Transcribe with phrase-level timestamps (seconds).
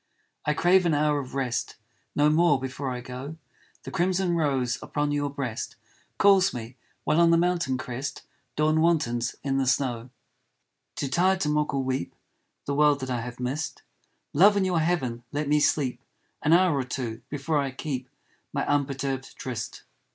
[0.47, 1.75] I crave an hour of rest
[2.15, 3.37] No more before I go,
[3.83, 5.75] The crimson rose upon your breast
[6.17, 8.23] Calls me, while on the mountain crest
[8.55, 10.09] Dawn wantons in the snow.
[10.95, 12.15] Too tired to mock or weep
[12.65, 13.83] The world that I have missed,
[14.33, 16.01] Love, in your heaven let me sleep
[16.41, 18.09] An hour or two, before I keep
[18.51, 19.83] My unperturbed tryst.